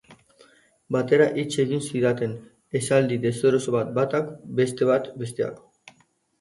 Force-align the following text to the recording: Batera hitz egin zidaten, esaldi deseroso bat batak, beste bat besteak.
Batera 0.95 1.27
hitz 1.41 1.45
egin 1.65 1.83
zidaten, 1.89 2.33
esaldi 2.81 3.21
deseroso 3.29 3.77
bat 3.79 3.95
batak, 4.01 4.35
beste 4.63 4.91
bat 4.95 5.11
besteak. 5.23 5.65